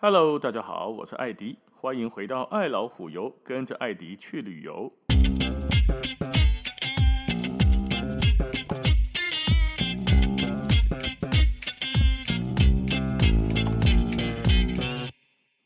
[0.00, 4.92] Hello，大家好，我是艾迪，欢迎回到爱老虎游，跟着艾迪去旅游。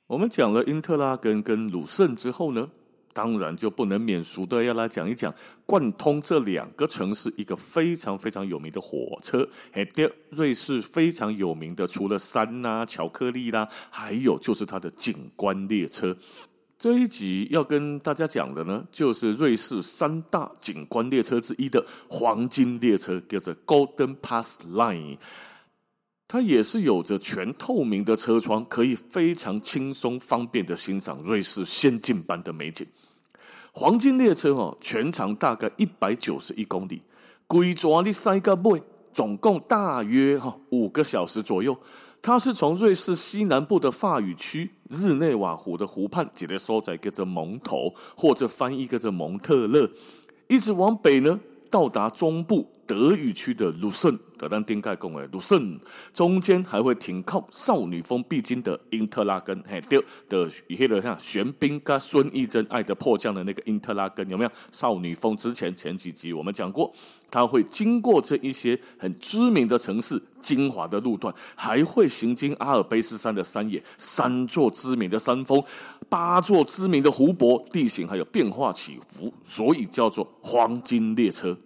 [0.06, 2.70] 我们讲了因特拉根跟鲁圣之后呢，
[3.12, 5.32] 当然就不能免俗的要来讲一讲
[5.66, 9.86] 贯通这两个城市一个非常非常有名的火车，嘿，
[10.30, 16.16] 瑞士非常有名的，除了山呐、巧克力啦，还有就是它的景观列车。
[16.78, 25.18] 这一集要跟大家讲的呢，就是瑞士三大景观列车之一的黄金列车，叫做 Golden Pass Line。
[26.26, 32.86] 它也是有着全透明的车窗，可以非常轻松方便的欣赏瑞士仙境般的美景。
[33.74, 37.00] 黄金列车哦，全长大概一百九十一公里，
[37.46, 38.82] 规转的塞个尾，
[39.14, 41.76] 总共大约哈五个小时左右。
[42.20, 49.90] 它是从瑞士西南部的法语区日内瓦湖的湖畔，直接收在叫做蒙头，或者翻译叫做蒙特勒，
[50.48, 54.18] 一直往北呢，到达中部德语区的鲁圣。
[54.36, 55.78] 格当丁盖贡诶，鲁圣
[56.12, 64.50] 中间还会停靠少女峰必经的因特拉根，嘿，对的，以前的像玄彬跟孙艺珍爱的迫降的那个因特拉根有没有？
[64.72, 66.92] 少女峰之前前几集我们讲过，
[67.30, 75.62] 它会经过这一些很知名的城市，精华的路段，还会行经阿尔卑斯山的山野，三座知名的山峰，
[76.08, 81.56] 八座知名的湖泊，地形还有变化起伏，所以叫做黄金列车。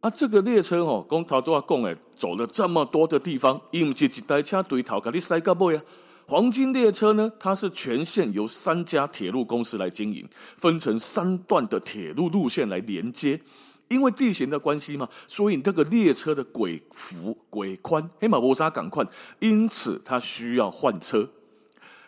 [0.00, 5.82] 啊，这个列车哦，公头都要讲诶，走了这么多的地方，伊不是一台车对头给你塞个尾啊。
[6.28, 13.40] 黄金列车呢，它是全线由三家铁路公司来经营，分成三段的铁路路线来连接。
[13.88, 19.04] 因为地形的关系嘛，所以这个列车的轨幅、轨宽，黑马波沙港宽，
[19.40, 21.28] 因此它需要换车。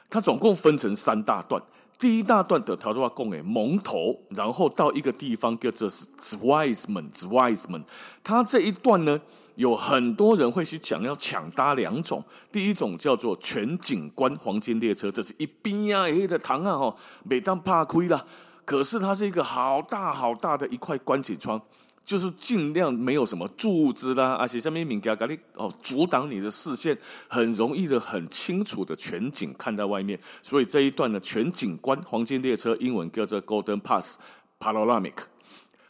[0.08, 1.60] 它总共分成三大段。
[2.00, 7.82] 第一大段的他说话供给蒙头，然后到一个地方叫做 Zweisimmen，Zweisimmen。
[8.24, 9.20] 它这一段呢，
[9.56, 18.24] 有很多人会去讲要抢搭两种，第一种叫做全景观黄金列车，这是一边呀黑的糖啊哈，每当怕亏了，
[18.64, 21.60] 可是它是一个好大好大的一块观景窗。
[22.10, 26.98] 就是尽量没有什么柱子啦，而且下面敏感咖喱哦，阻挡你的视线，
[27.28, 30.18] 很容易的、很清楚的全景看到外面。
[30.42, 34.18] 所以这一段的全景观黄金列车，英文叫做 Golden Pass
[34.58, 35.12] Panoramic。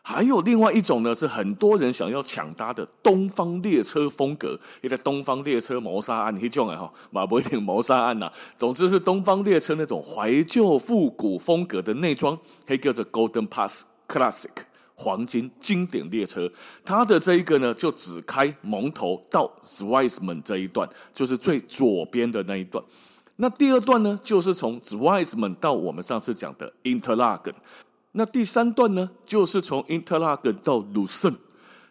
[0.03, 8.31] 还有另外一种呢，是很多人想要抢搭的东方列车风格，因为东方列车谋杀案，你种哎哈，马不一定谋杀案呐。
[8.59, 14.51] 总之是东方列车那种怀旧复古风格的内装，可以叫做 Golden Pass Classic。
[15.03, 16.47] 黄金经典列车，
[16.85, 22.85] 它的这一个呢，就只开蒙头到 Zweisimmen 这一段，就是最左边的那一段。
[23.37, 27.55] 那第二段呢，就是从 Zweisimmen 到我们上次讲的 Interlaken。
[28.13, 31.35] 那第三段呢，就是从 Interlaken 到鲁圣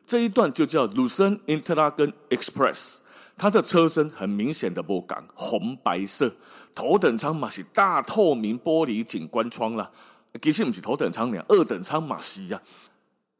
[0.05, 2.97] 这一段，就叫鲁圣 Interlaken Express。
[3.35, 6.31] 它的车身很明显的不港红白色，
[6.75, 9.89] 头等舱嘛是大透明玻璃景观窗啦。
[10.39, 12.61] 其实不是头等舱两，二等舱嘛是呀。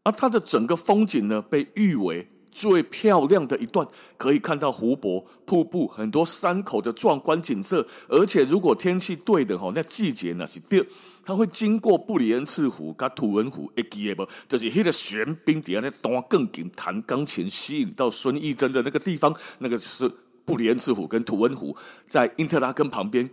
[0.10, 3.88] 而它的整个风景呢，被誉为最漂亮的一段，
[4.18, 7.86] 可以看到湖泊、瀑布、很多山口的壮观景色。
[8.08, 10.86] 而且如果天气对的哈，那季节呢是对，
[11.24, 14.28] 它会经过布里恩茨湖跟图文湖，会记得不？
[14.48, 20.12] 就是那个玄彬底下那段更紧弹钢琴，吸引到孙艺珍的那个地方，那个就是
[20.44, 21.78] 布里恩茨湖跟图恩湖，
[22.08, 23.30] 在因特拉根旁边。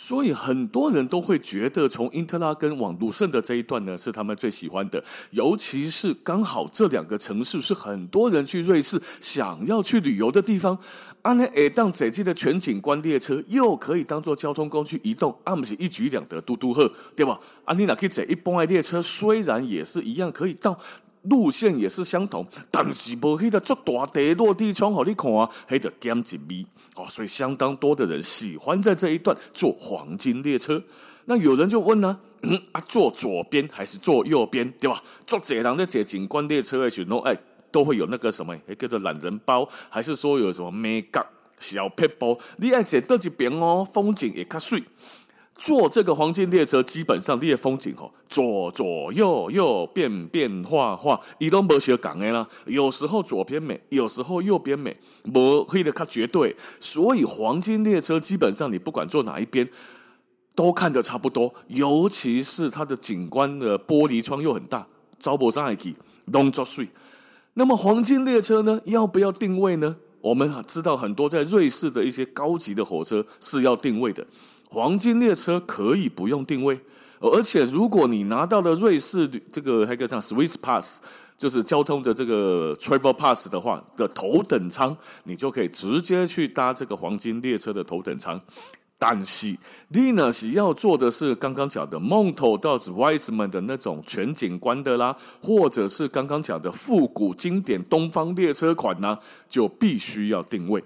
[0.00, 5.02] 所以很多人都会觉得，从因特拉根往鲁圣的这一段呢，是他们最喜欢的。
[5.32, 10.78] 尤其是刚好这两个城市是很多人去瑞士想要去旅游的地方。
[11.22, 17.40] 安尼尔当这期的全景观列车又可以当做交通工具移动，阿姆是一举两得，嘟嘟呵，对吧？
[17.64, 20.78] 安尼那可以这一般的列车，虽然也是一样可以到。
[21.22, 30.82] 路线也是相同，但是无迄个足大地落地窗，好你看啊，迄个减一米哦，所以相当多的人喜欢在这一段坐黄金列车。
[31.26, 35.02] 那有人就问呢，嗯啊，坐左边还是坐右边，对吧？
[35.26, 37.36] 坐这趟的这景观列车的时候，哎，
[37.70, 41.26] 都会有那个什么，叫做懒人包，还是说有什么美感
[41.58, 42.40] 小撇步？
[42.56, 44.82] 你爱坐倒一边哦，风景也较水。
[45.58, 52.48] 坐这个黄金列车，基本上列风景哦，左左右右变变化化，伊都没写讲的啦。
[52.66, 54.96] 有时候左边美，有时候右边美，
[55.32, 56.54] 不会的，它绝对。
[56.78, 59.68] 所以黄金列车基本上你不管坐哪一边，
[60.54, 61.52] 都看得差不多。
[61.66, 64.86] 尤其是它的景观的玻璃窗又很大，
[65.18, 65.96] 招不上来去，
[66.26, 66.88] 弄作水。
[67.54, 69.96] 那么黄金列车呢，要不要定位呢？
[70.20, 74.24] 我们知道很多在瑞士的一些高级的火车是要定位的。
[74.70, 76.80] 黄金列车可以不用定位，
[77.20, 81.00] 而且如果你拿到了瑞士这个还可以像 Swiss Pass，
[81.36, 88.40] 就是交通的这个 Travel Pass 的话的头等舱，你就可以直接去搭这个黄金列车的头等舱。
[89.00, 89.56] 但是，
[89.90, 99.16] 你呢是要做的是刚刚讲的蒙头到 Weissman 的那种全景观的啦，或者是刚刚讲的复古经典东方列车款呢，
[99.48, 100.82] 就必须要定位。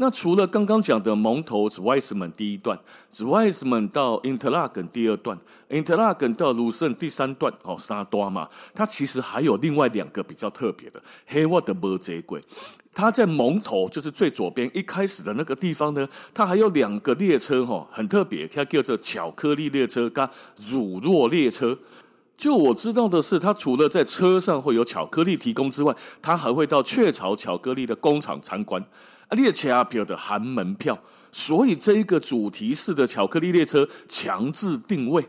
[0.00, 2.80] 那除了刚刚讲的蒙头 Weissman 第一段
[3.18, 5.38] ，Weissman 到 Interlaken 第二段
[5.68, 12.42] ，Interlaken 到卢森第三段，哦，三段嘛，它其实还有另外两个比较特别的，黑沃的摩羯轨。
[12.94, 20.26] 它在蒙头，就是最左边一开始的那个地方呢，它还有两个列车哈，很特别，它叫做巧克力列车跟
[20.70, 21.78] 乳酪列车。
[22.38, 28.82] 就我知道的是，它除了在车上会有巧克力提供之外，它还会到雀巢巧克力的工厂参观
[29.30, 30.98] 列车票的含门票，
[31.30, 35.24] 所以这一个主题式的巧克力列车强制定位，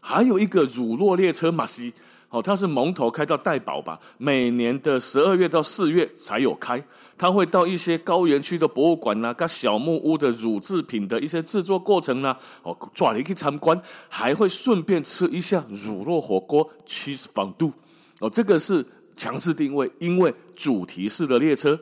[0.00, 1.92] 还有一个乳酪列车马西。
[2.28, 6.84] 哦，它是蒙头开到戴堡吧，每年的十二月到四月才有开。
[7.16, 17.72] 它会到一些高原区的博物馆呐、啊，跟小木屋的乳制品的一些制作过程呢、哦，抓你去参观，还会顺便吃一下乳酪火锅 cheese fondue。
[18.18, 18.84] 哦，这个是
[19.16, 21.78] 强制定位，因为主题式的列车。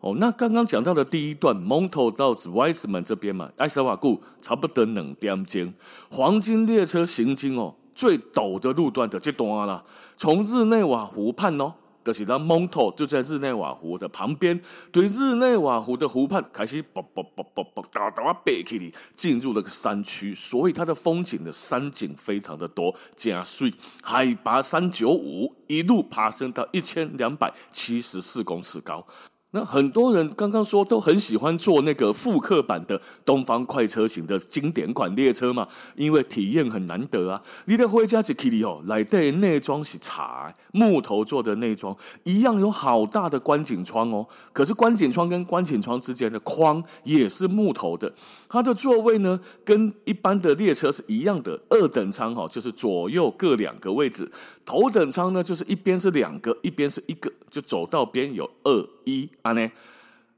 [0.00, 5.74] 哦，那刚刚讲到的第一段蒙头到 Weissman 这边嘛，埃塞瓦固差不多两点钟，
[6.10, 7.74] 黄金列车行经哦。
[7.94, 9.84] 最陡的路段的这段啦，
[10.16, 11.74] 从日内瓦湖畔哦，
[12.04, 14.60] 就是那蒙头就在日内瓦湖的旁边，
[14.92, 29.04] 对日内瓦湖的湖畔开始啵啵啵啵啵哒哒背起里，进入了个山区，所以它的风景的山景非常的多，加水，海拔三九五，一路爬升到一千两百七十四公尺高。
[29.52, 35.66] 那很多人刚刚说都很喜欢坐那个复刻版的东方快车型的经典款列车嘛，
[35.96, 37.42] 因为体验很难得啊。
[37.64, 44.28] 你的回家去看哦，来的内装是茶，木头做的内装，一样有好大的观景窗哦。
[44.52, 48.12] 可是观景窗跟观景窗之间的框也是木头的，
[48.50, 54.30] 它的座位呢跟一般的列车是一样的，二等舱哈，就是左右各两个位置。
[54.66, 59.70] 头等舱呢，就是一边是两个，一边是一个，就走道边有二一呢。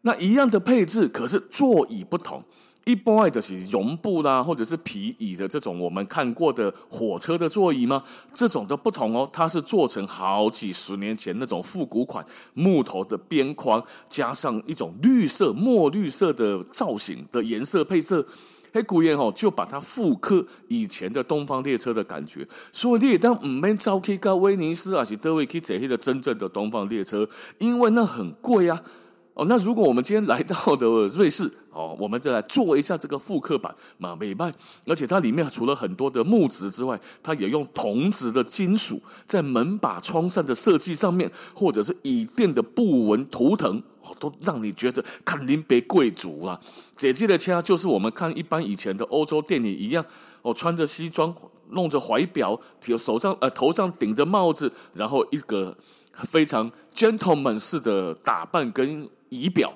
[0.02, 2.42] 那一样的配置，可是座椅不同。
[2.84, 8.02] 一般的是绒布啦，或者是皮椅的这种我们看过的火车的座椅吗？
[8.34, 12.24] 这种都不同哦，它是做成好几十年前那种复古款
[12.54, 18.26] 木头的边框，加上一种绿色墨绿色的造型的颜色配色。
[18.72, 27.28] 黑古言哦，就把它复刻以前的东方列车的感觉，所以你也当唔免走去到威尼斯啊，是都会去坐那个真正的东方列车，
[27.58, 28.82] 因为那很贵啊。
[29.34, 34.52] 哦，那如果我们今天来到的瑞士哦，我们再来做一下这个复刻版马美拜，
[34.86, 43.82] 而且它里面除了很多的木质之外，它也用铜质的金属在门把、窗扇的设计上面，或者是椅垫的布纹图腾。
[44.02, 46.58] 哦，都让你觉得肯定别贵族啊！
[46.96, 50.02] 姐姐的家就是我们看一般以前的欧洲电影一样，
[50.40, 51.34] 哦，穿着西装，
[51.72, 52.58] 弄着怀表，
[52.96, 55.76] 手上呃头上顶着帽子，然后一个
[56.14, 59.74] 非常 gentleman 式的打扮跟仪表，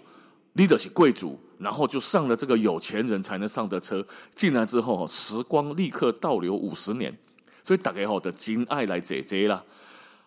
[0.55, 4.05] 你就是贵族，然后就上了这个有钱人才能上的车。
[4.35, 7.17] 进来之后，时光立刻倒流五十年，
[7.63, 9.63] 所以大家好的金爱来姐姐啦。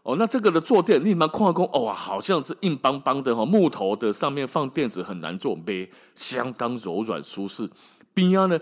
[0.04, 7.70] 哦，那这个的坐垫，你们看工哦，好像是硬邦邦的哈，木头的，上面放垫子很难坐，没，相当柔软舒适。
[8.14, 8.58] 边上呢，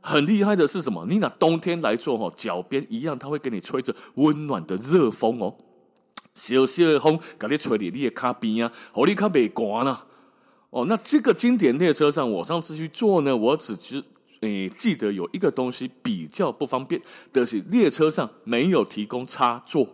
[0.00, 1.04] 很厉害的是什么？
[1.08, 5.56] 你拿冬天来坐哈，脚边一样，它会给你吹着温暖的热风哦，
[6.36, 10.06] 小小的风给你吹你你的卡边啊，好你卡袂寒了。
[10.74, 14.02] 哦，那这个经典列车上，我上次去坐呢，我只知
[14.40, 17.00] 诶、欸、记得有一个东西比较不方便，
[17.32, 19.86] 的是列车上没有提供插座。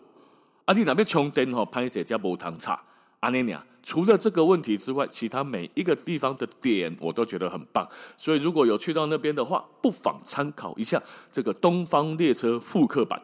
[0.65, 2.83] 阿弟那边充电吼，拍摄加无糖插。
[3.21, 7.87] 阿尼亚，除了这个问题之外，其他每一个地方的点我都觉得很棒。
[8.17, 13.23] 所以如果有去到那边的话，不妨参考一下这个东方列车复刻版。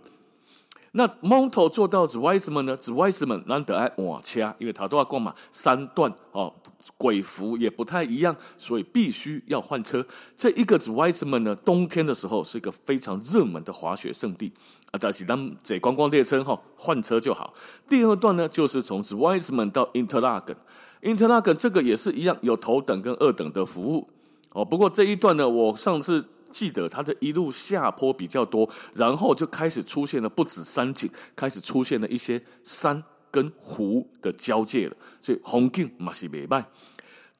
[0.96, 6.50] 那蒙头坐到 Weissman 呢？Weissman 难得爱换车，因为他都要过嘛，三段哦，
[6.96, 10.06] 轨服也不太一样，所以必须要换车。
[10.34, 14.50] 这一个 Weissman 呢，冬天的时候是一个非常热门的滑雪胜地
[14.90, 14.96] 啊。
[14.98, 17.52] 但是当这观光列车哈，换车就好。
[17.86, 24.08] 第二段呢，就是从 Weissman 到 Interlaken，Interlaken 这个也是一样，有头等跟二等的服务
[24.54, 24.64] 哦。
[24.64, 26.26] 不过这一段呢，我上次。
[26.56, 36.64] 记得它的一路下坡比较多，然后就开始出现了不止山景，开始出现了一些山跟湖的交界了，所以风景嘛是袂歹。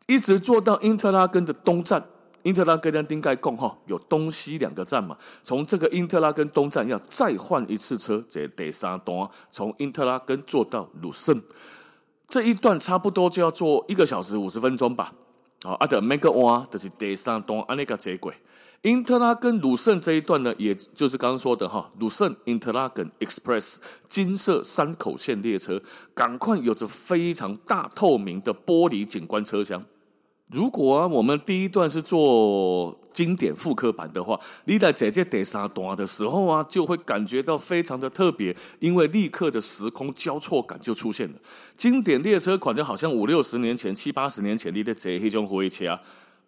[0.07, 2.07] 一直坐到因特拉根的东站
[2.43, 11.43] 因特拉根跟丁盖共哈有东西两个站嘛，从这个因特拉根东站要再换一次车，这第三段从因特拉根坐到鲁森，
[12.29, 15.15] 这一段差不多就要坐一个小时五十分钟吧。
[15.67, 18.33] 好，啊的每个弯就是第三段安那个接轨。
[18.83, 25.83] 因特拉根鲁圣这一段呢，也就是刚刚说的哈，鲁圣因特拉根 Express 金色三口线列车，
[26.15, 29.85] 赶快有着非常大透明的玻璃景观车厢。
[30.49, 41.39] 如果啊，我们第一段是做经典复刻版的话，你在姐姐第三段的时候啊，就会感觉到非常的特别，因为立刻的时空交错感就出现了。
[41.77, 46.01] 经典列车款就好像五六十年前、七八十年前你在坐那种火车啊，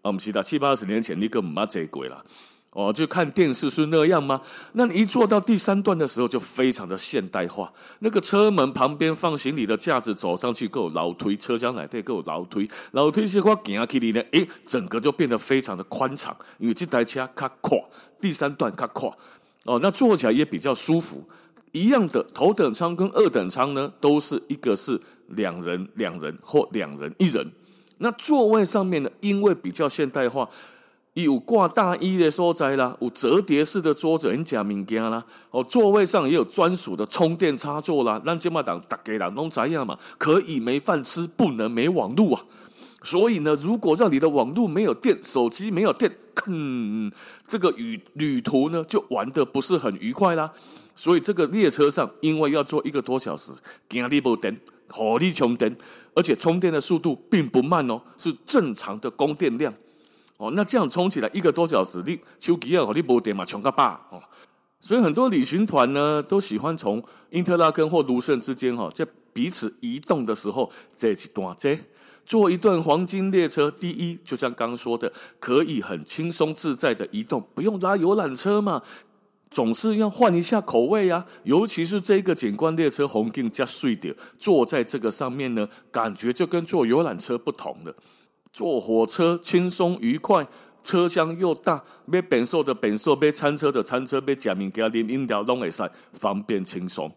[0.02, 2.23] 啊，不是的，七八十年前你根本没坐过啦。
[2.71, 4.41] 哦，就看电视是那样吗？
[4.75, 7.73] 那你一坐到第三段的时候，就非常的现代化。
[8.01, 17.81] 那个车门旁边放行李的架子，走上去够老推，车厢来这够楼梯，楼梯是话行起来呢，诶，整个就变得非常的宽敞，因为这台车较宽，
[18.21, 19.13] 第三段较宽。
[19.65, 21.25] 哦，那坐起来也比较舒服。
[21.73, 27.51] 一样的头等舱跟二等舱呢，都是一个是两人两人或两人一人。
[27.97, 30.49] 那座位上面呢，因为比较现代化。
[31.23, 35.25] 有挂大衣的所在啦，有折叠式的桌子，很假物件啦。
[35.51, 38.21] 哦，座位上也有专属的充电插座啦。
[38.25, 42.45] 让金马党大家人拢知样嘛，可以没饭吃，不能没网路啊。
[43.03, 46.11] 所以呢，如果让你的网路没有电，手机没有电，
[46.47, 47.11] 嗯，
[47.47, 50.53] 这个旅旅途呢就玩得不是很愉快啦。
[50.97, 53.53] 所以这个列车上，因为要坐一个多小时，
[53.89, 55.77] 惊你没电，火力充电，
[56.15, 59.73] 而且充电的速度并不慢哦，是正常的供电量。
[60.38, 64.23] 哦，那这样充起来一个多小时，你手机啊，你没电嘛，充个饱哦。
[64.80, 71.78] 所以很多旅行团呢，都喜欢从因特拉根或卢森之间哈，在彼此移动的时候，这一段这
[72.25, 73.68] 坐一段黄金列车。
[73.68, 78.80] 第一，就像刚说的，可以很轻松自在的移动，不用拉游览车嘛，
[79.50, 81.25] 总是要换一下口味呀。
[81.42, 87.92] 尤其是这个景观列车红金加碎点，坐在这个上面呢，感觉就跟坐游览车不同的。
[88.59, 90.45] 坐火车轻松愉快，
[90.83, 97.09] 车厢又大，买本所的本所，买餐车的餐车，买假名给他饮饮料拢会使，方便轻松。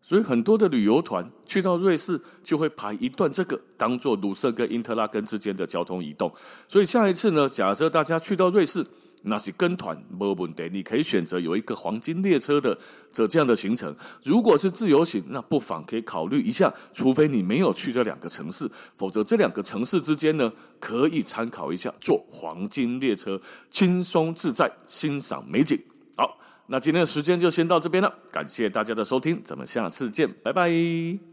[0.00, 6.28] 所以很多的旅游团去到瑞士，就会排一段这个当做鲁瑟跟因特拉根之间的交通移动。
[6.66, 8.84] 所以下一次呢，假设大家去到瑞士。
[9.22, 12.76] 那是跟团没问题，你可以选择有一个黄金列车的
[13.12, 13.94] 这这样的行程。
[14.24, 25.80] 如果是自由行，那不妨可以考虑一下，除非你没有去这两个城市，否则这两个城市之间呢，可以参考一下坐黄金列车，轻松自在，欣赏美景。
[26.16, 31.31] 好，那今天的时间就先到这边了，感谢大家的收听，咱们下次见，拜拜。